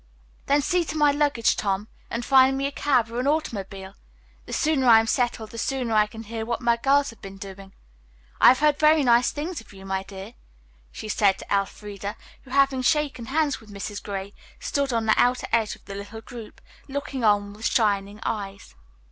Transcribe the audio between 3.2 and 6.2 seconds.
automobile. The sooner I am settled the sooner I